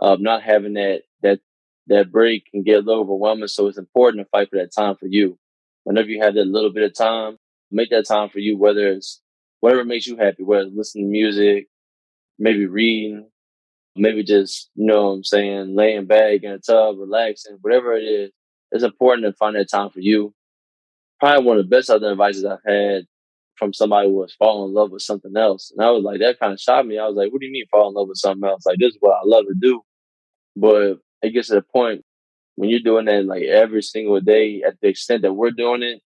[0.00, 1.40] uh, not having that that
[1.88, 3.48] that break can get a little overwhelming.
[3.48, 5.38] So it's important to fight for that time for you.
[5.84, 7.38] Whenever you have that little bit of time,
[7.70, 8.56] make that time for you.
[8.58, 9.20] Whether it's
[9.60, 11.68] whatever makes you happy, whether it's listening to music,
[12.38, 13.28] maybe reading,
[13.96, 18.04] maybe just you know what I'm saying, laying back in a tub, relaxing, whatever it
[18.04, 18.30] is.
[18.72, 20.32] It's important to find that time for you.
[21.18, 23.04] Probably one of the best other advices I've had
[23.56, 25.70] from somebody who was falling in love with something else.
[25.70, 26.98] And I was like, that kind of shocked me.
[26.98, 28.64] I was like, what do you mean fall in love with something else?
[28.64, 29.82] Like, this is what I love to do.
[30.56, 32.02] But it gets to the point
[32.56, 36.00] when you're doing that like every single day at the extent that we're doing it,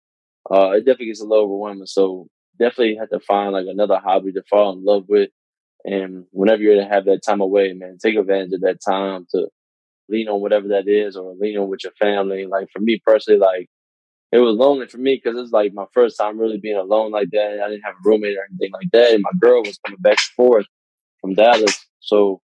[0.52, 1.86] uh, it definitely gets a little overwhelming.
[1.86, 2.28] So
[2.60, 5.30] definitely have to find like another hobby to fall in love with.
[5.86, 9.48] And whenever you're to have that time away, man, take advantage of that time to
[10.10, 12.46] lean on whatever that is or lean on with your family.
[12.46, 13.70] Like for me personally, like
[14.32, 17.30] it was lonely for me because it's like my first time really being alone like
[17.32, 17.62] that.
[17.64, 19.14] I didn't have a roommate or anything like that.
[19.14, 20.66] And my girl was coming back and forth
[21.22, 21.78] from Dallas.
[22.00, 22.42] So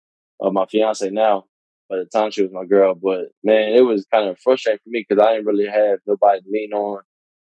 [0.44, 1.46] uh, my fiance now,
[1.89, 2.96] by the time she was my girl.
[2.96, 6.41] But man, it was kind of frustrating for me because I didn't really have nobody
[6.41, 7.02] to lean on,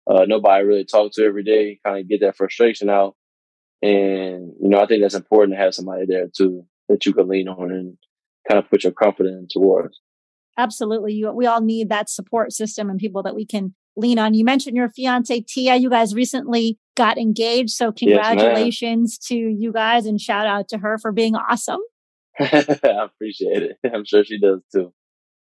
[0.10, 3.16] uh, nobody really talk to every day, kind of get that frustration out.
[3.82, 7.28] And, you know, I think that's important to have somebody there too that you can
[7.28, 7.98] lean on and
[8.48, 10.00] kind of put your confidence towards.
[10.58, 11.14] Absolutely.
[11.14, 14.34] You, we all need that support system and people that we can lean on.
[14.34, 15.76] You mentioned your fiance, Tia.
[15.76, 17.72] You guys recently got engaged.
[17.72, 21.80] So congratulations yes, to you guys and shout out to her for being awesome.
[22.40, 23.78] I appreciate it.
[23.94, 24.94] I'm sure she does too.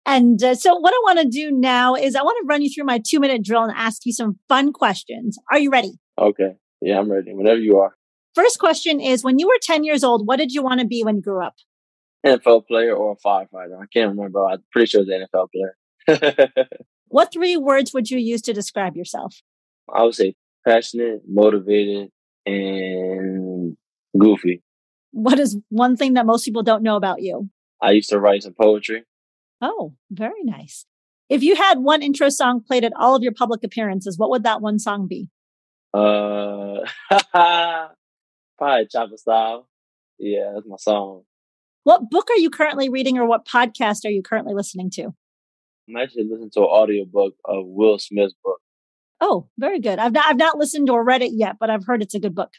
[0.06, 2.70] And uh, so, what I want to do now is I want to run you
[2.70, 5.38] through my two minute drill and ask you some fun questions.
[5.52, 5.94] Are you ready?
[6.20, 6.56] Okay.
[6.82, 7.34] Yeah, I'm ready.
[7.34, 7.96] Whenever you are.
[8.36, 11.04] First question is When you were 10 years old, what did you want to be
[11.04, 11.56] when you grew up?
[12.26, 13.82] NFL player or a firefighter.
[13.82, 14.46] I can't remember.
[14.46, 16.66] I'm pretty sure it's an NFL player.
[17.08, 19.42] what three words would you use to describe yourself?
[19.94, 20.36] I would say
[20.66, 22.10] passionate, motivated,
[22.46, 23.78] and
[24.18, 24.64] goofy.
[25.12, 27.50] What is one thing that most people don't know about you?
[27.82, 29.04] I used to write some poetry.
[29.64, 30.86] Oh, very nice.
[31.30, 34.44] If you had one intro song played at all of your public appearances, what would
[34.44, 35.30] that one song be?
[35.94, 36.80] Uh,
[38.58, 39.70] probably Chopper Style.
[40.20, 41.24] Yeah, that's my song.
[41.86, 45.14] What book are you currently reading or what podcast are you currently listening to?
[45.88, 48.60] I'm actually listening to an audiobook of Will Smith's book.
[49.22, 49.98] Oh, very good.
[49.98, 52.36] I've not, I've not listened or read it yet, but I've heard it's a good
[52.36, 52.52] book.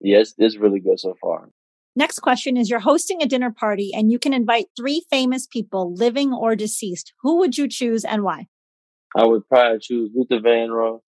[0.00, 1.48] Yes, it's really good so far.
[1.94, 5.94] Next question is you're hosting a dinner party and you can invite three famous people,
[5.94, 7.12] living or deceased.
[7.20, 8.46] Who would you choose and why?
[9.14, 11.00] I would probably choose Luther Vandross.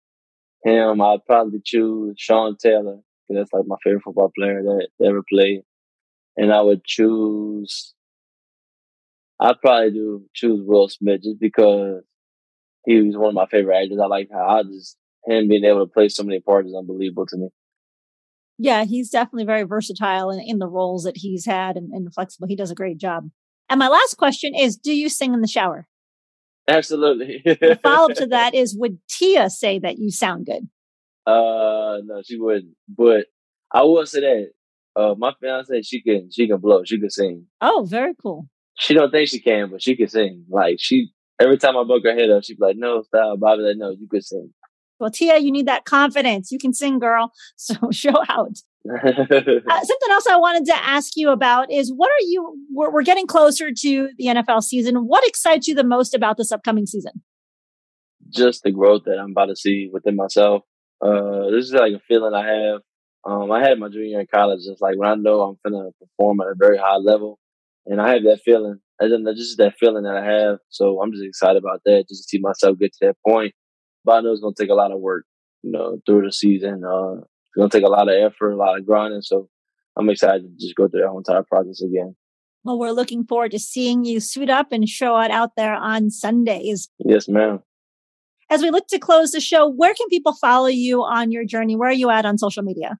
[0.66, 5.22] Him, I'd probably choose Sean Taylor, because that's like my favorite football player that ever
[5.30, 5.62] played.
[6.36, 7.94] And I would choose
[9.40, 12.04] I'd probably do choose Will Smith just because
[12.86, 14.00] he was one of my favorite actors.
[14.02, 17.26] I like how I just him being able to play so many parts is unbelievable
[17.28, 17.50] to me
[18.58, 22.48] yeah, he's definitely very versatile in, in the roles that he's had and, and flexible.
[22.48, 23.30] He does a great job.
[23.70, 25.88] And my last question is Do you sing in the shower?
[26.68, 27.42] Absolutely.
[27.44, 30.70] the follow up to that is Would Tia say that you sound good?
[31.26, 32.76] Uh, no, she wouldn't.
[32.88, 33.28] But
[33.72, 34.52] I will say that
[34.96, 37.48] uh, my fiance, she can she can blow, she can sing.
[37.62, 38.48] Oh, very cool.
[38.78, 40.46] She don't think she can, but she can sing.
[40.50, 43.78] Like she, every time I book her head up, she's like, "No, stop, Bobby." Like,
[43.78, 44.54] no, you can sing.
[45.00, 46.52] Well, Tia, you need that confidence.
[46.52, 47.32] You can sing, girl.
[47.58, 48.58] So show out.
[48.90, 53.04] uh, something else I wanted to ask you about is what are you, we're, we're
[53.04, 55.08] getting closer to the NFL season.
[55.08, 57.24] What excites you the most about this upcoming season?
[58.30, 60.64] Just the growth that I'm about to see within myself.
[61.02, 62.82] Uh, this is like a feeling I have.
[63.26, 64.62] Um, I had my junior year in college.
[64.66, 67.40] It's like when I know I'm going to perform at a very high level,
[67.86, 68.80] and I have that feeling.
[69.00, 70.60] And then just that feeling that I have.
[70.70, 73.54] So I'm just excited about that, just to see myself get to that point
[74.04, 75.26] but I know it's going to take a lot of work,
[75.62, 76.84] you know, through the season.
[76.84, 79.22] Uh, it's going to take a lot of effort, a lot of grinding.
[79.22, 79.50] So
[79.98, 82.16] I'm excited to just go through that whole entire process again.
[82.64, 86.10] Well, we're looking forward to seeing you suit up and show it out there on
[86.10, 86.90] Sundays.
[87.00, 87.60] Yes, ma'am.
[88.50, 91.76] As we look to close the show, where can people follow you on your journey?
[91.76, 92.98] Where are you at on social media?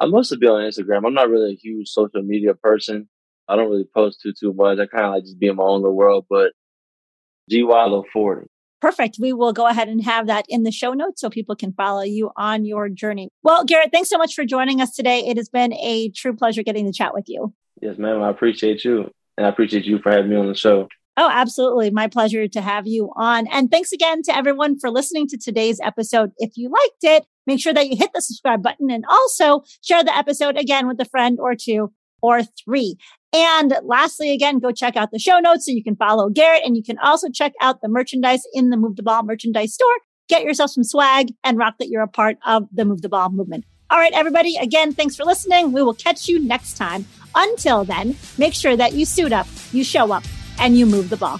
[0.00, 1.06] I mostly be on Instagram.
[1.06, 3.08] I'm not really a huge social media person.
[3.48, 4.78] I don't really post too too much.
[4.78, 6.26] I kind of like just be in my own little world.
[6.28, 6.52] But
[7.50, 8.46] GY 40
[8.82, 9.18] Perfect.
[9.20, 12.02] We will go ahead and have that in the show notes so people can follow
[12.02, 13.28] you on your journey.
[13.44, 15.20] Well, Garret, thanks so much for joining us today.
[15.20, 17.54] It has been a true pleasure getting to chat with you.
[17.80, 18.20] Yes, ma'am.
[18.20, 19.08] I appreciate you.
[19.38, 20.88] And I appreciate you for having me on the show.
[21.16, 21.90] Oh, absolutely.
[21.90, 23.46] My pleasure to have you on.
[23.46, 26.32] And thanks again to everyone for listening to today's episode.
[26.38, 30.02] If you liked it, make sure that you hit the subscribe button and also share
[30.02, 31.92] the episode again with a friend or two
[32.22, 32.96] or three.
[33.34, 36.76] And lastly, again, go check out the show notes so you can follow Garret and
[36.76, 39.94] you can also check out the merchandise in the Move the Ball merchandise store.
[40.28, 43.30] Get yourself some swag and rock that you're a part of the Move the Ball
[43.30, 43.64] movement.
[43.90, 44.56] All right, everybody.
[44.56, 45.72] Again, thanks for listening.
[45.72, 47.04] We will catch you next time.
[47.34, 50.24] Until then, make sure that you suit up, you show up,
[50.58, 51.38] and you move the ball.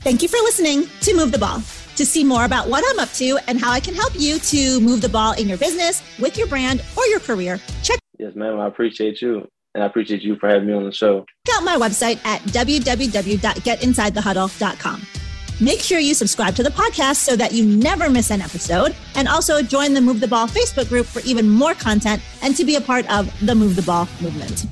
[0.00, 1.60] Thank you for listening to Move the Ball.
[1.96, 4.80] To see more about what I'm up to and how I can help you to
[4.80, 7.98] move the ball in your business, with your brand, or your career, check.
[8.18, 8.60] Yes, ma'am.
[8.60, 9.48] I appreciate you.
[9.74, 11.24] And I appreciate you for having me on the show.
[11.46, 15.02] Check out my website at www.getinsidethehuddle.com.
[15.58, 18.94] Make sure you subscribe to the podcast so that you never miss an episode.
[19.14, 22.64] And also join the Move the Ball Facebook group for even more content and to
[22.64, 24.66] be a part of the Move the Ball movement.